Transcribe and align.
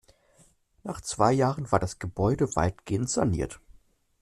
Nach 0.81 0.99
zwei 1.01 1.31
Jahren 1.31 1.71
war 1.71 1.77
das 1.77 1.99
Gebäude 1.99 2.55
weitgehend 2.55 3.07
saniert. 3.07 3.59